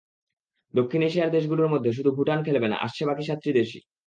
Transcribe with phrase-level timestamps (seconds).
[0.73, 3.81] দক্ষিণ এশিয়ার দেশগুলোর মধ্যে শুধু ভুটান খেলবে না, আসছে বাকি সাতটি দেশই।